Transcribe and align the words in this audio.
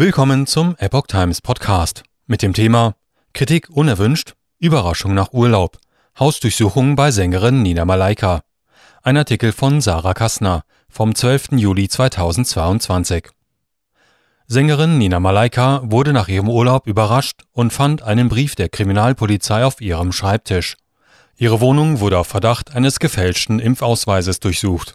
Willkommen 0.00 0.46
zum 0.46 0.76
Epoch 0.78 1.08
Times 1.08 1.42
Podcast 1.42 2.04
mit 2.26 2.40
dem 2.40 2.54
Thema 2.54 2.94
Kritik 3.34 3.68
unerwünscht, 3.68 4.32
Überraschung 4.58 5.12
nach 5.12 5.34
Urlaub, 5.34 5.76
Hausdurchsuchung 6.18 6.96
bei 6.96 7.10
Sängerin 7.10 7.60
Nina 7.60 7.84
Malaika. 7.84 8.40
Ein 9.02 9.18
Artikel 9.18 9.52
von 9.52 9.82
Sarah 9.82 10.14
Kastner 10.14 10.62
vom 10.88 11.14
12. 11.14 11.48
Juli 11.56 11.86
2022. 11.86 13.28
Sängerin 14.46 14.96
Nina 14.96 15.20
Malaika 15.20 15.82
wurde 15.84 16.14
nach 16.14 16.28
ihrem 16.28 16.48
Urlaub 16.48 16.86
überrascht 16.86 17.42
und 17.52 17.70
fand 17.70 18.00
einen 18.00 18.30
Brief 18.30 18.54
der 18.54 18.70
Kriminalpolizei 18.70 19.66
auf 19.66 19.82
ihrem 19.82 20.12
Schreibtisch. 20.12 20.78
Ihre 21.36 21.60
Wohnung 21.60 22.00
wurde 22.00 22.18
auf 22.18 22.26
Verdacht 22.26 22.74
eines 22.74 23.00
gefälschten 23.00 23.58
Impfausweises 23.58 24.40
durchsucht. 24.40 24.94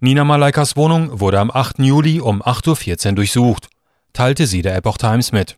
Nina 0.00 0.24
Malaikas 0.24 0.76
Wohnung 0.76 1.20
wurde 1.20 1.38
am 1.38 1.50
8. 1.52 1.78
Juli 1.78 2.20
um 2.20 2.42
8.14 2.42 3.10
Uhr 3.10 3.14
durchsucht, 3.14 3.68
teilte 4.12 4.46
sie 4.46 4.60
der 4.60 4.76
Epoch 4.76 4.98
Times 4.98 5.30
mit. 5.30 5.56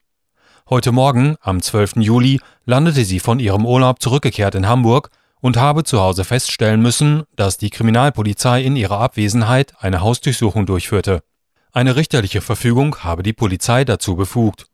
Heute 0.68 0.92
Morgen, 0.92 1.36
am 1.40 1.62
12. 1.62 1.96
Juli, 1.96 2.40
landete 2.66 3.04
sie 3.04 3.18
von 3.18 3.40
ihrem 3.40 3.64
Urlaub 3.64 4.00
zurückgekehrt 4.00 4.54
in 4.54 4.68
Hamburg 4.68 5.10
und 5.40 5.56
habe 5.56 5.84
zu 5.84 6.00
Hause 6.00 6.24
feststellen 6.24 6.82
müssen, 6.82 7.24
dass 7.34 7.56
die 7.56 7.70
Kriminalpolizei 7.70 8.62
in 8.62 8.76
ihrer 8.76 9.00
Abwesenheit 9.00 9.72
eine 9.78 10.02
Hausdurchsuchung 10.02 10.66
durchführte. 10.66 11.22
Eine 11.72 11.96
richterliche 11.96 12.42
Verfügung 12.42 12.96
habe 12.98 13.22
die 13.22 13.32
Polizei 13.32 13.84
dazu 13.84 14.16
befugt. 14.16 14.66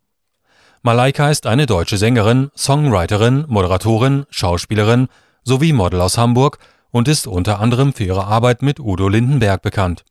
Malaika 0.82 1.30
ist 1.30 1.46
eine 1.46 1.66
deutsche 1.66 1.98
Sängerin, 1.98 2.50
Songwriterin, 2.56 3.44
Moderatorin, 3.46 4.26
Schauspielerin 4.28 5.06
sowie 5.44 5.72
Model 5.72 6.00
aus 6.00 6.18
Hamburg 6.18 6.58
und 6.92 7.08
ist 7.08 7.26
unter 7.26 7.58
anderem 7.58 7.92
für 7.92 8.04
ihre 8.04 8.26
Arbeit 8.26 8.62
mit 8.62 8.78
Udo 8.78 9.08
Lindenberg 9.08 9.62
bekannt. 9.62 10.04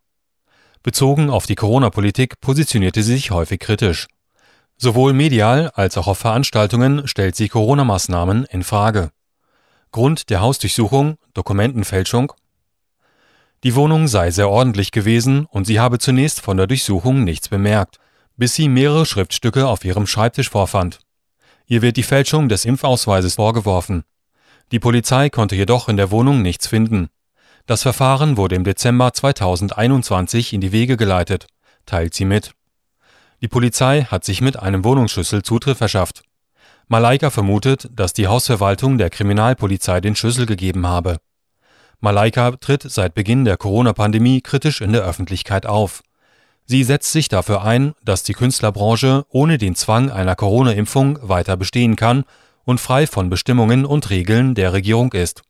Bezogen 0.84 1.30
auf 1.30 1.46
die 1.46 1.56
Corona-Politik 1.56 2.42
positionierte 2.42 3.04
sie 3.04 3.14
sich 3.14 3.32
häufig 3.32 3.60
kritisch. 3.60 4.08
Sowohl 4.78 5.14
medial 5.14 5.70
als 5.76 5.96
auch 5.98 6.08
auf 6.08 6.18
Veranstaltungen 6.18 7.08
stellt 7.08 7.36
sie 7.36 7.48
Corona-Maßnahmen 7.48 8.46
in 8.46 8.64
Frage. 8.64 9.12
Grund 9.92 10.30
der 10.32 10.42
Hausdurchsuchung 10.42 11.18
Dokumentenfälschung. 11.34 12.34
Die 13.64 13.76
Wohnung 13.76 14.08
sei 14.08 14.32
sehr 14.32 14.50
ordentlich 14.50 14.92
gewesen 14.92 15.46
und 15.46 15.66
sie 15.66 15.80
habe 15.80 16.00
zunächst 16.00 16.42
von 16.42 16.58
der 16.58 16.66
Durchsuchung 16.66 17.24
nichts 17.24 17.48
bemerkt, 17.48 18.00
bis 18.38 18.56
sie 18.56 18.68
mehrere 18.68 19.06
Schriftstücke 19.06 19.68
auf 19.68 19.86
ihrem 19.86 20.08
Schreibtisch 20.08 20.50
vorfand. 20.50 21.00
Ihr 21.68 21.84
wird 21.84 21.96
die 21.96 22.04
Fälschung 22.04 22.50
des 22.50 22.66
Impfausweises 22.66 23.36
vorgeworfen. 23.36 24.04
Die 24.72 24.80
Polizei 24.80 25.30
konnte 25.30 25.56
jedoch 25.56 25.90
in 25.90 25.98
der 25.98 26.12
Wohnung 26.12 26.42
nichts 26.42 26.66
finden. 26.66 27.10
Das 27.66 27.84
Verfahren 27.84 28.38
wurde 28.38 28.56
im 28.56 28.64
Dezember 28.64 29.14
2021 29.14 30.54
in 30.54 30.62
die 30.62 30.72
Wege 30.72 30.96
geleitet, 30.96 31.48
teilt 31.86 32.14
sie 32.14 32.26
mit. 32.26 32.54
Die 33.42 33.50
Polizei 33.50 34.04
hat 34.04 34.24
sich 34.24 34.40
mit 34.40 34.58
einem 34.58 34.86
Wohnungsschlüssel 34.86 35.44
Zutritt 35.44 35.78
verschafft. 35.78 36.24
Malaika 36.88 37.30
vermutet, 37.30 37.90
dass 37.94 38.14
die 38.14 38.28
Hausverwaltung 38.28 38.98
der 38.98 39.10
Kriminalpolizei 39.10 40.00
den 40.00 40.16
Schlüssel 40.16 40.46
gegeben 40.46 40.88
habe. 40.88 41.18
Malaika 42.00 42.52
tritt 42.52 42.84
seit 42.84 43.14
Beginn 43.14 43.46
der 43.46 43.58
Corona-Pandemie 43.58 44.42
kritisch 44.42 44.82
in 44.82 44.94
der 44.94 45.04
Öffentlichkeit 45.04 45.66
auf. 45.66 46.02
Sie 46.66 46.84
setzt 46.84 47.12
sich 47.12 47.28
dafür 47.28 47.64
ein, 47.64 47.94
dass 48.04 48.24
die 48.24 48.34
Künstlerbranche 48.34 49.26
ohne 49.30 49.58
den 49.58 49.76
Zwang 49.76 50.10
einer 50.10 50.36
Corona-Impfung 50.36 51.20
weiter 51.22 51.58
bestehen 51.58 51.96
kann 51.96 52.24
und 52.66 52.80
frei 52.80 53.08
von 53.08 53.30
Bestimmungen 53.30 53.86
und 53.86 54.10
Regeln 54.10 54.56
der 54.56 54.74
Regierung 54.74 55.14
ist. 55.14 55.42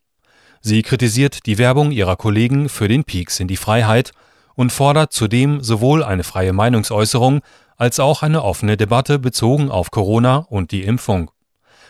Sie 0.61 0.83
kritisiert 0.83 1.45
die 1.45 1.57
Werbung 1.57 1.91
ihrer 1.91 2.15
Kollegen 2.15 2.69
für 2.69 2.87
den 2.87 3.03
Peaks 3.03 3.39
in 3.39 3.47
die 3.47 3.57
Freiheit 3.57 4.11
und 4.55 4.71
fordert 4.71 5.11
zudem 5.11 5.61
sowohl 5.63 6.03
eine 6.03 6.23
freie 6.23 6.53
Meinungsäußerung 6.53 7.41
als 7.77 7.99
auch 7.99 8.21
eine 8.21 8.43
offene 8.43 8.77
Debatte 8.77 9.17
bezogen 9.17 9.71
auf 9.71 9.89
Corona 9.89 10.45
und 10.49 10.71
die 10.71 10.83
Impfung. 10.83 11.31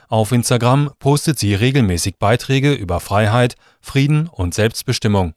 Auf 0.08 0.31
Instagram 0.31 0.92
postet 0.99 1.39
sie 1.39 1.53
regelmäßig 1.53 2.17
Beiträge 2.17 2.73
über 2.73 2.99
Freiheit, 2.99 3.55
Frieden 3.81 4.27
und 4.27 4.54
Selbstbestimmung. 4.54 5.33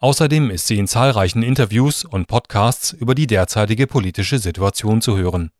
Außerdem 0.00 0.50
ist 0.50 0.66
sie 0.66 0.78
in 0.78 0.88
zahlreichen 0.88 1.42
Interviews 1.42 2.04
und 2.04 2.26
Podcasts 2.26 2.92
über 2.92 3.14
die 3.14 3.28
derzeitige 3.28 3.86
politische 3.86 4.40
Situation 4.40 5.00
zu 5.00 5.16
hören. 5.16 5.52